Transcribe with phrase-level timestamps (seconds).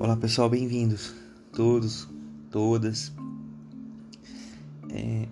[0.00, 1.14] Olá pessoal, bem-vindos,
[1.52, 2.08] todos,
[2.50, 3.12] todas.
[4.90, 5.28] É,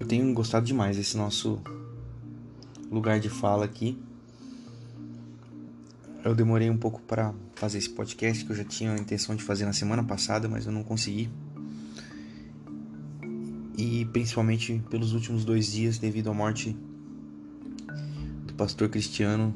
[0.00, 1.60] eu tenho gostado demais desse nosso
[2.90, 3.96] lugar de fala aqui.
[6.24, 9.44] Eu demorei um pouco para fazer esse podcast que eu já tinha a intenção de
[9.44, 11.30] fazer na semana passada, mas eu não consegui.
[13.78, 16.76] E principalmente pelos últimos dois dias, devido à morte
[18.44, 19.54] do pastor Cristiano.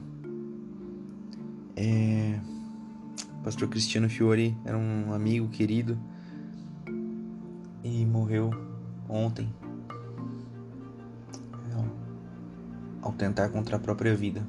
[1.75, 2.39] É
[3.43, 5.99] pastor Cristiano Fiore era um amigo querido
[7.83, 8.51] e morreu
[9.09, 9.53] ontem
[13.03, 14.47] ao tentar contra a própria vida.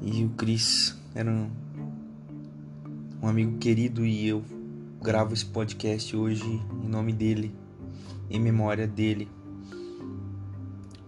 [0.00, 1.50] E o Cris era um,
[3.22, 4.42] um amigo querido e eu
[5.00, 7.54] gravo esse podcast hoje em nome dele,
[8.28, 9.28] em memória dele,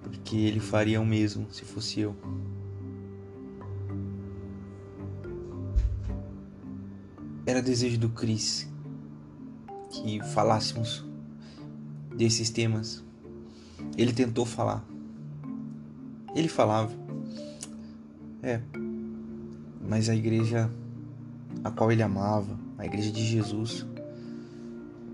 [0.03, 2.15] porque ele faria o mesmo se fosse eu.
[7.55, 8.69] Era desejo do Cris
[9.89, 11.05] que falássemos
[12.17, 13.05] desses temas.
[13.97, 14.85] Ele tentou falar.
[16.35, 16.91] Ele falava.
[18.43, 18.61] É.
[19.89, 20.69] Mas a igreja
[21.63, 23.87] a qual ele amava, a igreja de Jesus,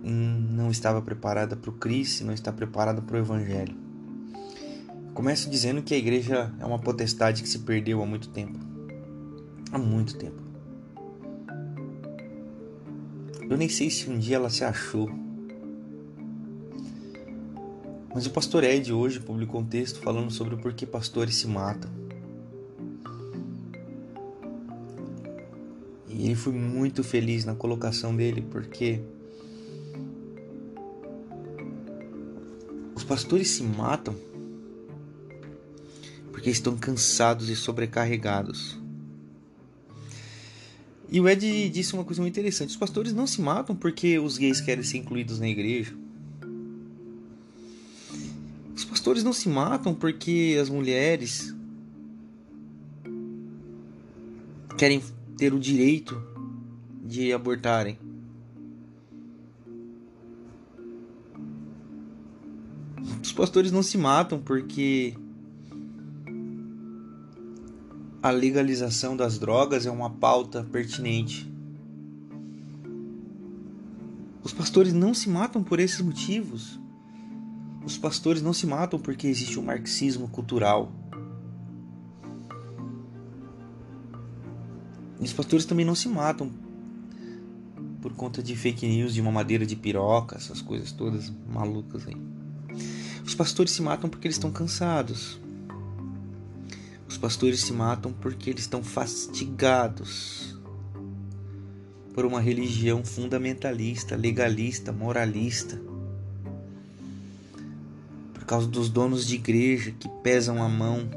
[0.02, 3.76] não estava preparada para o Cristo, não está preparada para o Evangelho.
[5.12, 8.58] Começo dizendo que a igreja é uma potestade que se perdeu há muito tempo.
[9.70, 10.49] Há muito tempo.
[13.50, 15.10] Eu nem sei se um dia ela se achou.
[18.14, 21.90] Mas o pastor Ed hoje publicou um texto falando sobre o porquê pastores se matam.
[26.08, 29.00] E ele foi muito feliz na colocação dele porque
[32.94, 34.14] os pastores se matam
[36.30, 38.79] porque estão cansados e sobrecarregados.
[41.10, 44.38] E o Ed disse uma coisa muito interessante: os pastores não se matam porque os
[44.38, 45.92] gays querem ser incluídos na igreja.
[48.76, 51.54] Os pastores não se matam porque as mulheres
[54.78, 55.02] querem
[55.36, 56.22] ter o direito
[57.04, 57.98] de abortarem.
[63.22, 65.14] Os pastores não se matam porque
[68.22, 71.50] a legalização das drogas é uma pauta pertinente.
[74.42, 76.78] Os pastores não se matam por esses motivos.
[77.84, 80.92] Os pastores não se matam porque existe um marxismo cultural.
[85.18, 86.50] Os pastores também não se matam
[88.02, 92.16] por conta de fake news, de uma madeira de piroca, essas coisas todas malucas aí.
[93.24, 95.38] Os pastores se matam porque eles estão cansados.
[97.20, 100.58] Pastores se matam porque eles estão fastigados
[102.14, 105.80] por uma religião fundamentalista, legalista, moralista.
[108.32, 111.08] Por causa dos donos de igreja que pesam a mão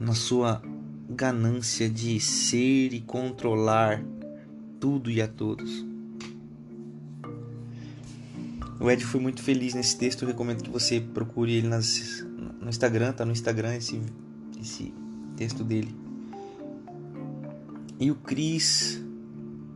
[0.00, 0.62] na sua
[1.10, 4.02] ganância de ser e controlar
[4.80, 5.84] tudo e a todos.
[8.80, 12.26] O Ed foi muito feliz nesse texto, eu recomendo que você procure ele nas
[12.60, 14.00] no Instagram, tá no Instagram esse,
[14.60, 14.92] esse
[15.36, 15.94] texto dele.
[18.00, 19.02] E o Cris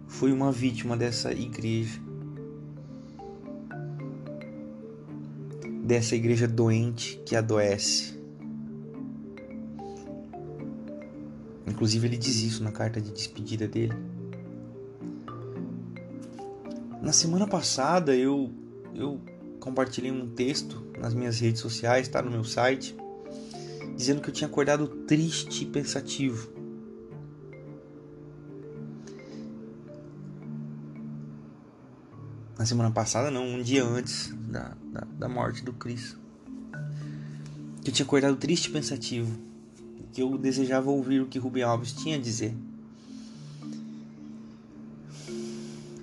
[0.07, 2.01] foi uma vítima dessa igreja.
[5.85, 8.21] Dessa igreja doente que adoece.
[11.67, 13.95] Inclusive ele diz isso na carta de despedida dele.
[17.01, 18.53] Na semana passada eu
[18.95, 19.21] eu
[19.63, 22.97] compartilhei um texto nas minhas redes sociais, está no meu site,
[23.97, 26.51] dizendo que eu tinha acordado triste e pensativo.
[32.59, 36.17] Na semana passada, não, um dia antes da, da, da morte do Cris.
[37.83, 39.33] Que eu tinha acordado triste e pensativo.
[40.13, 42.53] Que eu desejava ouvir o que Rubem Alves tinha a dizer.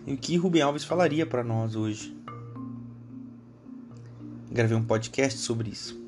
[0.08, 2.19] E o que Rubem Alves falaria para nós hoje
[4.52, 6.00] gravei um podcast sobre isso.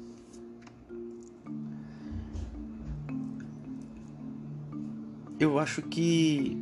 [5.40, 6.58] Eu acho que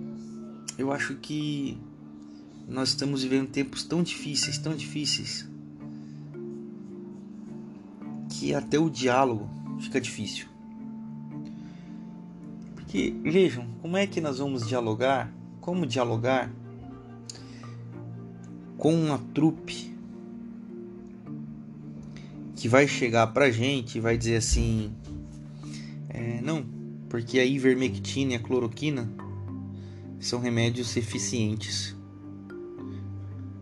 [0.77, 1.77] eu acho que
[2.67, 5.49] nós estamos vivendo tempos tão difíceis, tão difíceis,
[8.29, 9.49] que até o diálogo
[9.81, 10.47] fica difícil.
[12.75, 15.33] Porque vejam, como é que nós vamos dialogar?
[15.59, 16.49] Como dialogar
[18.77, 19.93] com uma trupe
[22.59, 24.91] que vai chegar pra gente e vai dizer assim:
[26.09, 26.65] é, não,
[27.07, 29.09] porque a ivermectina e a cloroquina
[30.19, 31.95] são remédios eficientes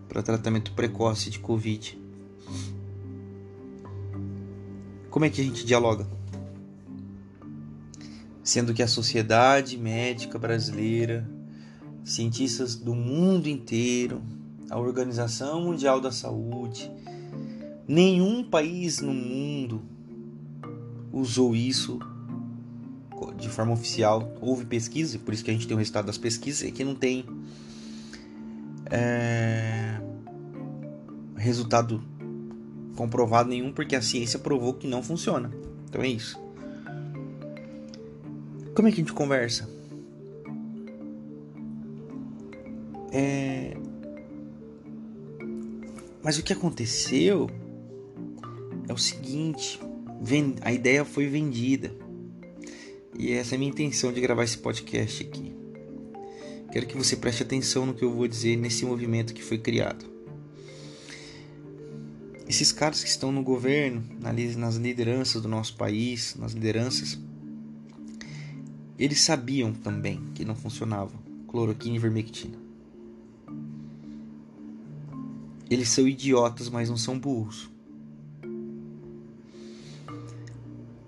[0.09, 1.95] para tratamento precoce de Covid.
[5.11, 6.07] Como é que a gente dialoga?
[8.43, 11.29] Sendo que a sociedade médica brasileira,
[12.03, 14.23] cientistas do mundo inteiro,
[14.71, 16.91] a Organização Mundial da Saúde,
[17.87, 19.81] nenhum país no mundo
[21.11, 21.99] usou isso
[23.37, 24.35] de forma oficial.
[24.41, 26.95] Houve pesquisa, por isso que a gente tem o resultado das pesquisas, e que não
[26.95, 27.25] tem
[28.91, 29.99] é,
[31.35, 32.03] resultado
[32.95, 35.51] comprovado nenhum, porque a ciência provou que não funciona.
[35.87, 36.39] Então é isso.
[38.75, 39.69] Como é que a gente conversa?
[43.11, 43.75] É...
[46.23, 47.49] Mas o que aconteceu
[48.87, 49.79] é o seguinte:
[50.61, 51.93] a ideia foi vendida.
[53.17, 55.55] E essa é a minha intenção de gravar esse podcast aqui.
[56.71, 60.05] Quero que você preste atenção no que eu vou dizer nesse movimento que foi criado.
[62.47, 67.19] Esses caras que estão no governo, nas lideranças do nosso país, nas lideranças,
[68.97, 71.11] eles sabiam também que não funcionava
[71.47, 72.57] cloroquina e vermectina.
[75.69, 77.69] Eles são idiotas, mas não são burros.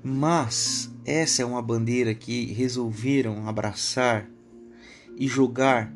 [0.10, 4.28] Mas essa é uma bandeira que resolveram abraçar
[5.16, 5.94] e jogar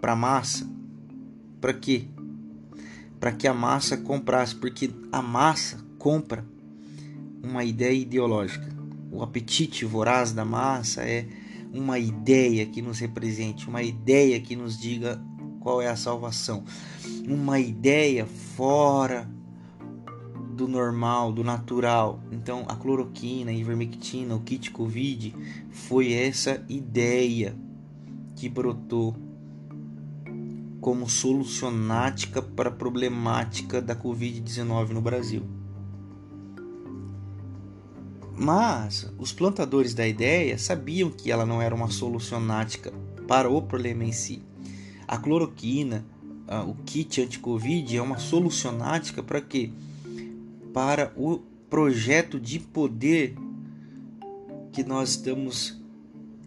[0.00, 0.66] para a massa.
[1.60, 2.08] Para quê?
[3.20, 6.46] Para que a massa comprasse, porque a massa compra
[7.42, 8.74] uma ideia ideológica.
[9.12, 11.28] O apetite voraz da massa é
[11.74, 15.22] uma ideia que nos represente, uma ideia que nos diga
[15.60, 16.64] qual é a salvação,
[17.28, 19.35] uma ideia fora
[20.56, 22.18] do normal, do natural.
[22.32, 25.34] Então, a cloroquina, a ivermectina, o kit Covid
[25.70, 27.54] foi essa ideia
[28.34, 29.14] que brotou
[30.80, 35.42] como solucionática para a problemática da Covid-19 no Brasil.
[38.38, 42.92] Mas os plantadores da ideia sabiam que ela não era uma solucionática
[43.26, 44.42] para o problema em si.
[45.08, 46.04] A cloroquina,
[46.68, 49.72] o kit anti-Covid é uma solucionática para quê?
[50.76, 51.38] Para o
[51.70, 53.34] projeto de poder
[54.70, 55.82] que nós estamos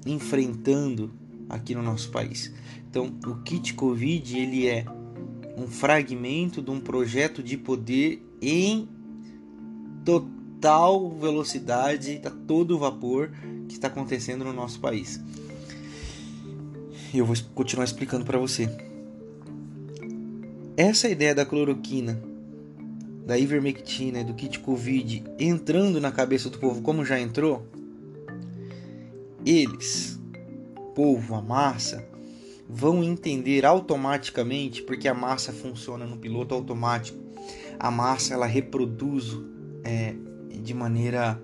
[0.05, 1.11] enfrentando
[1.49, 2.53] aqui no nosso país.
[2.87, 4.85] Então, o kit Covid ele é
[5.57, 8.87] um fragmento de um projeto de poder em
[10.05, 13.31] total velocidade, a todo vapor
[13.67, 15.19] que está acontecendo no nosso país.
[17.11, 18.69] Eu vou continuar explicando para você.
[20.77, 22.29] Essa ideia da cloroquina
[23.29, 27.63] da ivermectina e do kit Covid entrando na cabeça do povo como já entrou,
[29.45, 30.19] eles,
[30.95, 32.03] povo, a massa,
[32.67, 37.19] vão entender automaticamente, porque a massa funciona no piloto automático.
[37.77, 39.37] A massa ela reproduz
[39.83, 40.15] é,
[40.63, 41.39] de maneira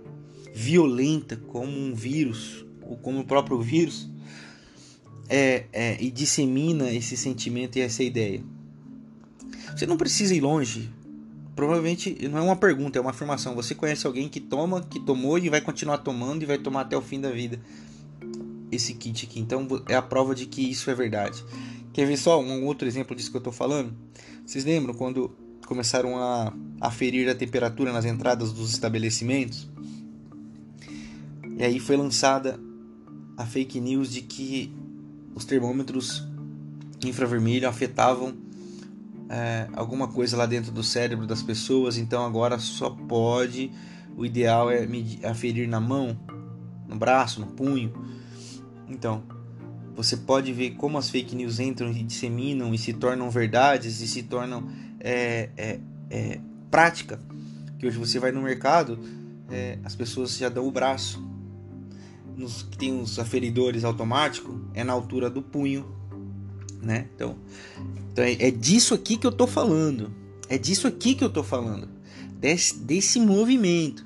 [0.52, 4.10] violenta, como um vírus, ou como o próprio vírus,
[5.30, 8.44] é, é, e dissemina esse sentimento e essa ideia.
[9.76, 10.95] Você não precisa ir longe
[11.56, 13.56] provavelmente não é uma pergunta, é uma afirmação.
[13.56, 16.98] Você conhece alguém que toma, que tomou e vai continuar tomando e vai tomar até
[16.98, 17.60] o fim da vida
[18.72, 19.40] esse kit aqui.
[19.40, 21.44] Então é a prova de que isso é verdade.
[21.94, 23.94] Quer ver só um outro exemplo disso que eu estou falando?
[24.46, 25.34] Vocês lembram quando
[25.66, 29.70] começaram a aferir a temperatura nas entradas dos estabelecimentos?
[31.58, 32.60] E aí foi lançada
[33.38, 34.74] a fake news de que
[35.34, 36.28] os termômetros
[37.06, 38.36] infravermelho afetavam
[39.30, 43.72] é, alguma coisa lá dentro do cérebro das pessoas, então agora só pode.
[44.16, 46.18] O ideal é medir, aferir na mão,
[46.88, 47.94] no braço, no punho.
[48.88, 49.24] Então,
[49.96, 54.08] você pode ver como as fake news entram e disseminam e se tornam verdades e
[54.08, 55.80] se tornam é, é,
[56.10, 56.40] é,
[56.70, 57.20] prática.
[57.80, 59.00] Que hoje você vai no mercado,
[59.50, 61.24] é, as pessoas já dão o braço.
[62.38, 65.86] Nos tem os aferidores automáticos, é na altura do punho,
[66.82, 67.08] né?
[67.16, 67.36] Então,
[68.12, 70.12] então é, é disso aqui que eu tô falando.
[70.48, 71.90] É disso aqui que eu tô falando.
[72.40, 74.06] Desse, desse movimento.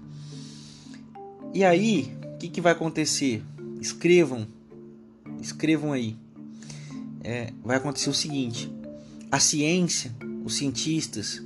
[1.54, 3.44] E aí, o que, que vai acontecer?
[3.82, 4.48] Escrevam.
[5.42, 6.18] Escrevam aí.
[7.22, 8.72] É, vai acontecer o seguinte:
[9.32, 11.44] a ciência, os cientistas,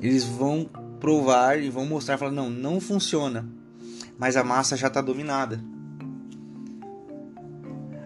[0.00, 3.48] eles vão provar e vão mostrar, falar não, não funciona,
[4.18, 5.62] mas a massa já está dominada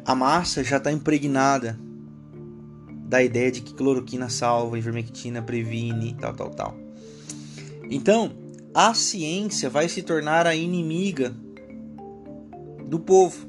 [0.04, 1.78] a massa já está impregnada
[3.06, 6.76] da ideia de que cloroquina salva, ivermectina previne, tal, tal, tal.
[7.90, 8.32] Então,
[8.72, 11.34] a ciência vai se tornar a inimiga
[12.86, 13.48] do povo.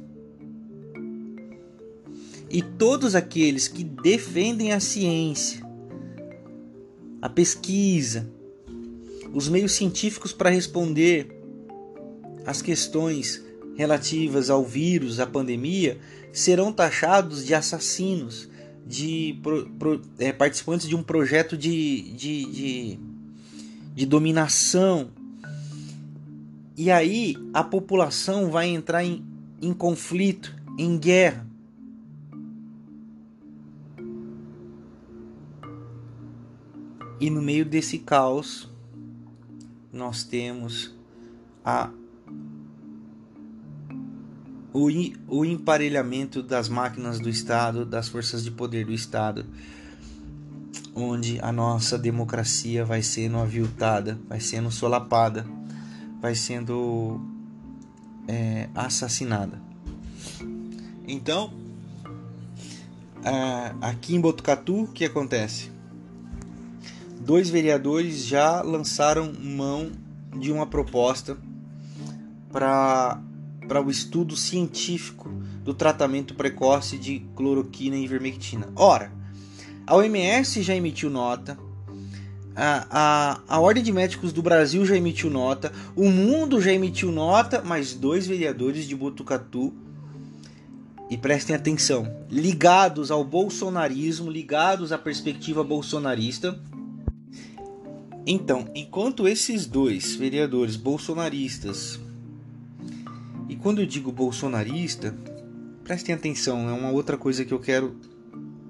[2.49, 5.65] E todos aqueles que defendem a ciência,
[7.21, 8.29] a pesquisa,
[9.31, 11.27] os meios científicos para responder
[12.45, 13.43] as questões
[13.81, 15.97] relativas ao vírus, à pandemia,
[16.31, 18.47] serão taxados de assassinos,
[18.85, 22.99] de pro, pro, é, participantes de um projeto de, de, de,
[23.95, 25.09] de dominação.
[26.77, 29.25] E aí a população vai entrar em,
[29.59, 31.47] em conflito, em guerra.
[37.19, 38.69] E no meio desse caos,
[39.91, 40.95] nós temos
[41.65, 41.91] a
[44.73, 44.87] o,
[45.27, 49.45] o emparelhamento das máquinas do Estado, das forças de poder do Estado,
[50.95, 55.45] onde a nossa democracia vai sendo aviltada, vai sendo solapada,
[56.21, 57.21] vai sendo
[58.27, 59.61] é, assassinada.
[61.07, 61.53] Então,
[63.81, 65.71] aqui em Botucatu, o que acontece?
[67.19, 69.91] Dois vereadores já lançaram mão
[70.39, 71.37] de uma proposta
[72.51, 73.21] para
[73.71, 75.29] para o estudo científico
[75.63, 78.67] do tratamento precoce de cloroquina e ivermectina.
[78.75, 79.13] Ora,
[79.87, 81.57] a OMS já emitiu nota,
[82.53, 87.13] a, a, a Ordem de Médicos do Brasil já emitiu nota, o mundo já emitiu
[87.13, 89.73] nota, mas dois vereadores de Botucatu,
[91.09, 96.59] e prestem atenção, ligados ao bolsonarismo, ligados à perspectiva bolsonarista.
[98.27, 101.97] Então, enquanto esses dois vereadores bolsonaristas
[103.61, 105.15] quando eu digo bolsonarista,
[105.83, 107.95] prestem atenção, é uma outra coisa que eu quero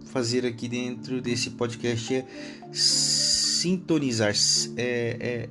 [0.06, 2.26] fazer aqui dentro desse podcast é
[2.74, 4.34] sintonizar,
[4.76, 5.50] é, é,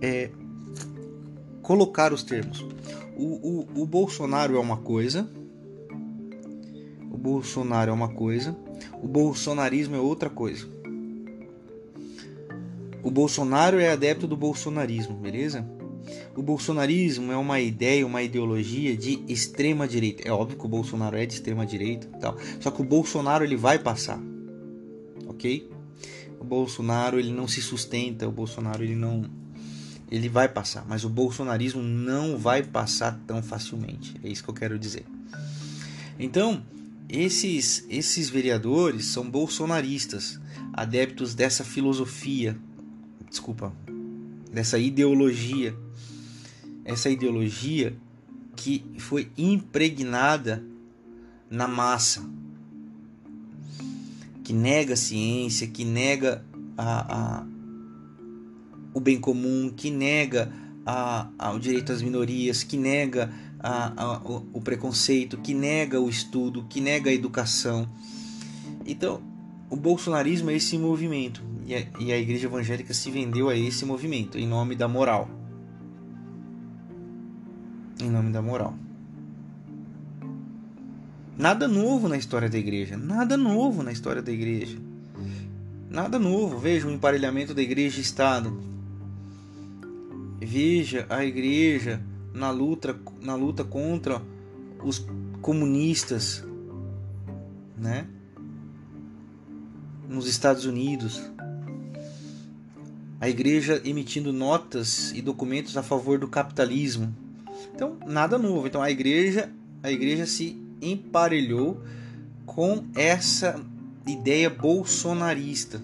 [0.00, 0.30] é
[1.60, 2.64] colocar os termos.
[3.16, 5.30] O, o, o Bolsonaro é uma coisa,
[7.10, 8.56] o Bolsonaro é uma coisa,
[9.02, 10.66] o bolsonarismo é outra coisa.
[13.02, 15.66] O Bolsonaro é adepto do bolsonarismo, beleza?
[16.36, 20.26] O bolsonarismo é uma ideia, uma ideologia de extrema direita.
[20.26, 22.36] É óbvio que o Bolsonaro é de extrema direita, tal.
[22.60, 24.20] Só que o Bolsonaro ele vai passar,
[25.26, 25.70] ok?
[26.38, 29.24] O Bolsonaro ele não se sustenta, o Bolsonaro ele não,
[30.10, 34.14] ele vai passar, mas o bolsonarismo não vai passar tão facilmente.
[34.24, 35.04] É isso que eu quero dizer.
[36.18, 36.62] Então,
[37.08, 40.40] esses esses vereadores são bolsonaristas,
[40.72, 42.56] adeptos dessa filosofia,
[43.28, 43.72] desculpa,
[44.50, 45.76] dessa ideologia
[46.90, 47.96] essa ideologia
[48.56, 50.62] que foi impregnada
[51.48, 52.28] na massa,
[54.44, 56.44] que nega a ciência, que nega
[56.76, 57.46] a, a
[58.92, 60.52] o bem comum, que nega
[60.84, 63.32] a, o direito às minorias, que nega
[64.24, 67.88] o, o, preconceito, que nega o estudo, que nega a educação.
[68.84, 69.22] Então,
[69.70, 73.84] o bolsonarismo é esse movimento e a, e a igreja evangélica se vendeu a esse
[73.84, 75.39] movimento em nome da moral
[78.04, 78.74] em nome da moral.
[81.36, 84.78] Nada novo na história da igreja, nada novo na história da igreja.
[85.90, 86.58] Nada novo.
[86.58, 88.62] Veja o emparelhamento da igreja e Estado.
[90.38, 92.00] Veja a igreja
[92.32, 94.22] na luta, na luta contra
[94.84, 95.04] os
[95.42, 96.44] comunistas,
[97.76, 98.06] né?
[100.08, 101.20] Nos Estados Unidos.
[103.20, 107.14] A igreja emitindo notas e documentos a favor do capitalismo
[107.80, 108.66] então, nada novo.
[108.66, 109.50] Então, a igreja,
[109.82, 111.82] a igreja se emparelhou
[112.44, 113.58] com essa
[114.06, 115.80] ideia bolsonarista.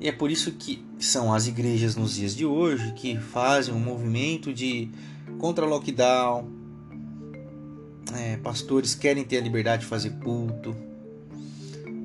[0.00, 3.78] E é por isso que são as igrejas nos dias de hoje que fazem um
[3.78, 4.88] movimento de
[5.38, 6.48] contra lockdown.
[8.16, 10.74] É, pastores querem ter a liberdade de fazer culto.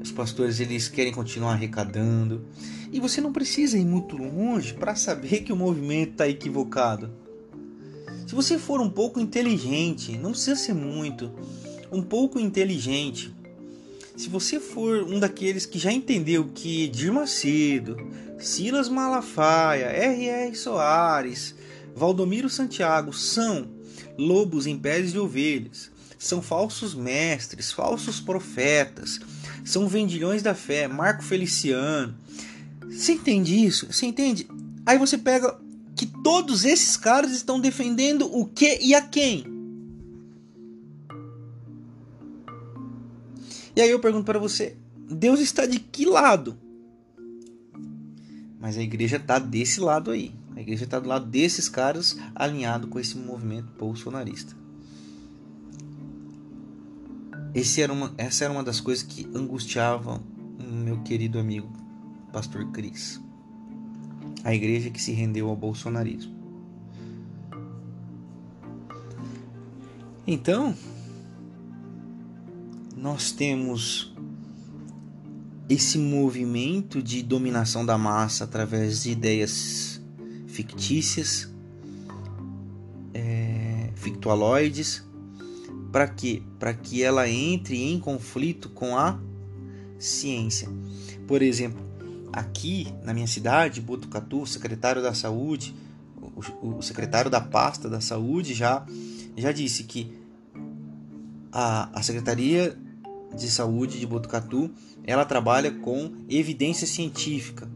[0.01, 2.45] Os pastores eles querem continuar arrecadando.
[2.91, 7.26] E você não precisa ir muito longe para saber que o movimento está equivocado.
[8.27, 11.31] Se você for um pouco inteligente, não precisa ser muito,
[11.89, 13.33] um pouco inteligente.
[14.17, 17.95] Se você for um daqueles que já entendeu que Edir Macedo,
[18.37, 20.53] Silas Malafaia, R.R.
[20.57, 21.55] Soares,
[21.95, 23.69] Valdomiro Santiago são
[24.17, 29.21] lobos em peles de ovelhas, são falsos mestres, falsos profetas,
[29.63, 32.13] são vendilhões da fé, Marco Feliciano.
[32.89, 33.87] Você entende isso?
[33.89, 34.45] Você entende?
[34.85, 35.57] Aí você pega
[36.27, 39.45] todos esses caras estão defendendo o que e a quem?
[43.73, 44.75] E aí eu pergunto para você,
[45.09, 46.59] Deus está de que lado?
[48.59, 50.35] Mas a igreja está desse lado aí.
[50.53, 54.53] A igreja está do lado desses caras, alinhado com esse movimento bolsonarista.
[57.55, 60.21] Esse era uma, essa era uma das coisas que angustiavam
[60.59, 61.71] meu querido amigo
[62.33, 63.25] Pastor Cris.
[64.47, 66.33] A igreja que se rendeu ao bolsonarismo.
[70.25, 70.73] Então,
[72.95, 74.15] nós temos
[75.67, 80.01] esse movimento de dominação da massa através de ideias
[80.47, 81.53] fictícias,
[83.13, 85.05] é, fictualoides,
[85.91, 86.41] para quê?
[86.57, 89.19] Para que ela entre em conflito com a
[89.99, 90.69] ciência.
[91.27, 91.86] Por exemplo,
[92.31, 95.75] aqui na minha cidade, Botucatu, o secretário da saúde,
[96.61, 98.85] o, o secretário da pasta da saúde já,
[99.35, 100.11] já disse que
[101.51, 102.77] a, a Secretaria
[103.35, 104.71] de Saúde de Botucatu
[105.03, 107.67] ela trabalha com evidência científica.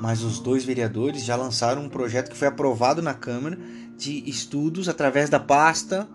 [0.00, 3.58] Mas os dois vereadores já lançaram um projeto que foi aprovado na Câmara
[3.96, 6.08] de estudos através da pasta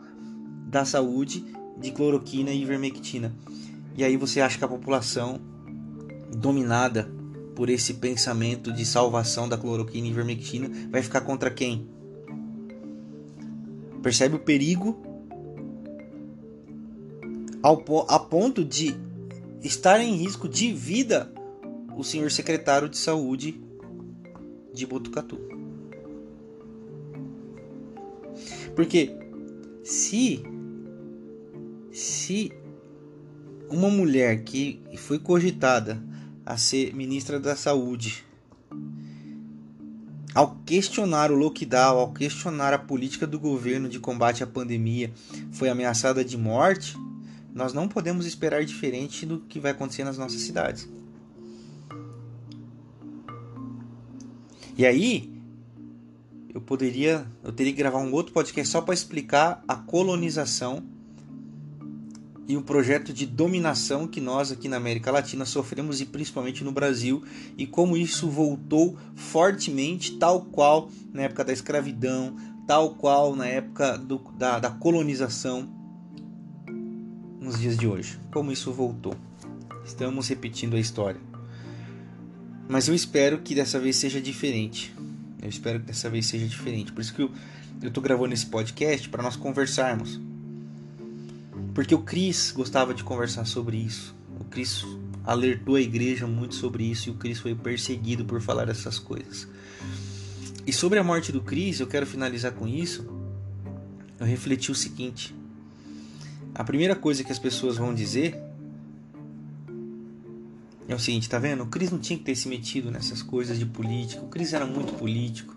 [0.68, 1.46] da saúde
[1.80, 3.34] de cloroquina e ivermectina.
[3.96, 5.40] E aí você acha que a população
[6.36, 7.17] dominada
[7.58, 11.90] por esse pensamento de salvação da cloroquina e ivermectina vai ficar contra quem?
[14.04, 14.96] Percebe o perigo
[17.64, 18.96] ao, a ponto de
[19.64, 21.34] estar em risco de vida
[21.98, 23.60] o senhor secretário de saúde
[24.72, 25.40] de Botucatu.
[28.76, 29.18] Porque
[29.84, 30.44] se
[31.92, 32.52] se
[33.68, 36.00] uma mulher que foi cogitada
[36.48, 38.24] a ser ministra da Saúde,
[40.34, 45.12] ao questionar o lockdown, ao questionar a política do governo de combate à pandemia,
[45.52, 46.96] foi ameaçada de morte,
[47.54, 50.88] nós não podemos esperar diferente do que vai acontecer nas nossas cidades.
[54.78, 55.30] E aí,
[56.54, 60.82] eu poderia, eu teria que gravar um outro podcast só para explicar a colonização
[62.48, 66.72] e o projeto de dominação que nós aqui na América Latina sofremos e principalmente no
[66.72, 67.24] Brasil
[67.58, 73.98] e como isso voltou fortemente, tal qual na época da escravidão, tal qual na época
[73.98, 75.70] do, da, da colonização
[77.40, 78.18] nos dias de hoje.
[78.32, 79.16] Como isso voltou?
[79.86, 81.20] Estamos repetindo a história.
[82.70, 84.94] Mas eu espero que dessa vez seja diferente.
[85.42, 86.92] Eu espero que dessa vez seja diferente.
[86.92, 87.32] Por isso que eu,
[87.82, 90.20] eu gravando esse podcast para nós conversarmos.
[91.78, 94.16] Porque o Cris gostava de conversar sobre isso.
[94.40, 94.84] O Cris
[95.24, 99.48] alertou a igreja muito sobre isso e o Cris foi perseguido por falar essas coisas.
[100.66, 103.08] E sobre a morte do Cris, eu quero finalizar com isso.
[104.20, 105.36] Eu refleti o seguinte:
[106.56, 108.36] a primeira coisa que as pessoas vão dizer
[110.88, 111.62] é o seguinte, tá vendo?
[111.62, 114.24] O Cris não tinha que ter se metido nessas coisas de política.
[114.24, 115.56] O Cris era muito político.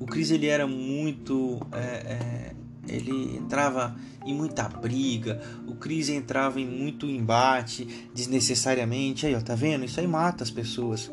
[0.00, 2.54] O Cris ele era muito, é, é,
[2.88, 5.40] ele entrava em muita briga.
[5.66, 9.26] O Cris entrava em muito embate desnecessariamente.
[9.26, 9.84] Aí, ó, tá vendo?
[9.84, 11.10] Isso aí mata as pessoas.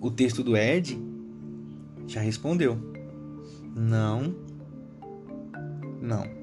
[0.00, 1.00] O texto do Ed
[2.06, 2.78] já respondeu.
[3.74, 4.34] Não.
[6.00, 6.42] Não.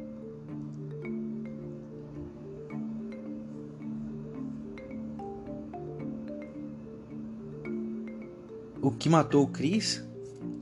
[8.82, 10.04] O que matou o Chris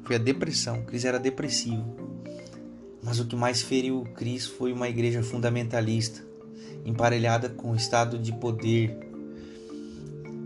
[0.04, 0.80] foi a depressão.
[0.80, 2.07] O Chris era depressivo.
[3.04, 6.26] Mas o que mais feriu o Chris foi uma igreja fundamentalista,
[6.86, 8.98] emparelhada com o estado de poder,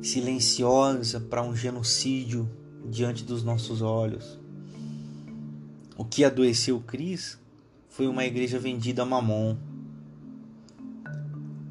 [0.02, 2.50] silenciosa para um genocídio
[2.86, 4.40] diante dos nossos olhos.
[5.98, 7.40] O que adoeceu o Cris
[7.90, 9.56] foi uma igreja vendida a mamon.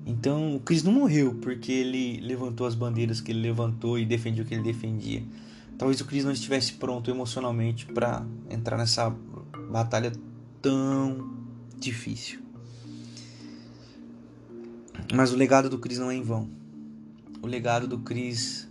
[0.07, 4.45] Então o Cris não morreu porque ele levantou as bandeiras que ele levantou e defendeu
[4.45, 5.23] o que ele defendia.
[5.79, 9.11] Talvez o Chris não estivesse pronto emocionalmente para entrar nessa
[9.71, 10.13] batalha
[10.61, 11.39] tão
[11.79, 12.41] difícil.
[15.15, 16.49] Mas o legado do Chris não é em vão.
[17.43, 18.69] O legado do Chris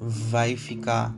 [0.00, 1.14] vai ficar.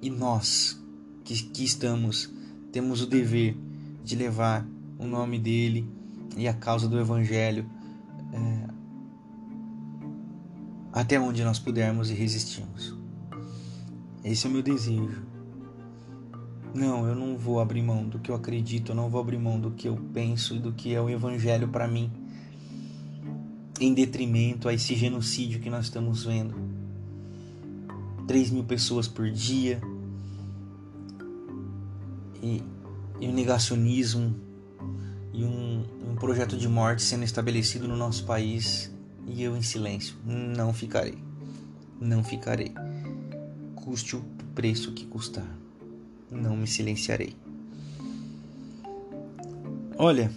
[0.00, 0.80] E nós
[1.24, 2.32] que, que estamos,
[2.70, 3.56] temos o dever
[4.04, 4.66] de levar
[4.98, 5.88] o nome dele
[6.36, 7.68] e a causa do Evangelho
[8.32, 8.68] é,
[10.92, 12.96] até onde nós pudermos e resistimos.
[14.22, 15.35] Esse é o meu desejo.
[16.74, 19.58] Não, eu não vou abrir mão do que eu acredito, eu não vou abrir mão
[19.58, 22.10] do que eu penso e do que é o evangelho para mim,
[23.80, 26.54] em detrimento a esse genocídio que nós estamos vendo.
[28.26, 29.80] 3 mil pessoas por dia
[32.42, 32.62] e,
[33.20, 34.34] e um negacionismo
[35.32, 38.90] e um, um projeto de morte sendo estabelecido no nosso país
[39.26, 40.16] e eu em silêncio.
[40.24, 41.18] Não ficarei.
[42.00, 42.72] Não ficarei.
[43.74, 44.24] custe o
[44.54, 45.46] preço que custar.
[46.30, 47.34] Não me silenciarei.
[49.98, 50.30] Olha,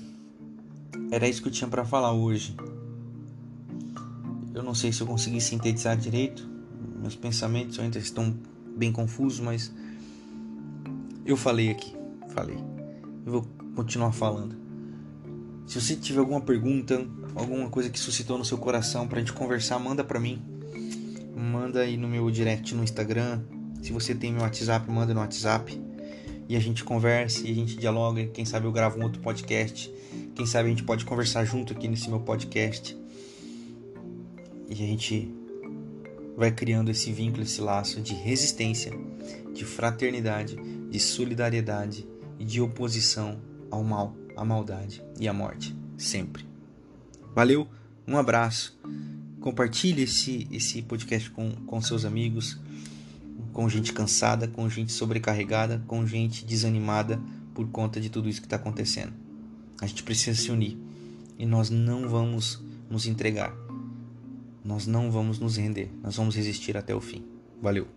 [1.11, 2.55] era isso que eu tinha para falar hoje.
[4.53, 6.47] Eu não sei se eu consegui sintetizar direito.
[7.01, 8.35] Meus pensamentos ainda estão
[8.77, 9.73] bem confusos, mas
[11.25, 11.95] eu falei aqui,
[12.29, 12.57] falei.
[13.25, 14.55] Eu vou continuar falando.
[15.65, 19.77] Se você tiver alguma pergunta, alguma coisa que suscitou no seu coração pra gente conversar,
[19.77, 20.41] manda pra mim.
[21.35, 23.41] Manda aí no meu direct no Instagram.
[23.81, 25.79] Se você tem meu WhatsApp, manda no WhatsApp.
[26.47, 28.25] E a gente conversa e a gente dialoga.
[28.27, 29.91] Quem sabe eu gravo um outro podcast.
[30.35, 32.97] Quem sabe a gente pode conversar junto aqui nesse meu podcast.
[34.67, 35.33] E a gente
[36.35, 38.93] vai criando esse vínculo, esse laço de resistência,
[39.53, 40.55] de fraternidade,
[40.89, 42.07] de solidariedade
[42.39, 46.45] e de oposição ao mal, à maldade e à morte, sempre.
[47.35, 47.67] Valeu,
[48.07, 48.79] um abraço.
[49.41, 52.59] Compartilhe esse, esse podcast com, com seus amigos,
[53.53, 57.19] com gente cansada, com gente sobrecarregada, com gente desanimada
[57.53, 59.13] por conta de tudo isso que está acontecendo.
[59.81, 60.77] A gente precisa se unir
[61.37, 63.53] e nós não vamos nos entregar.
[64.63, 67.23] Nós não vamos nos render, nós vamos resistir até o fim.
[67.61, 67.87] Valeu!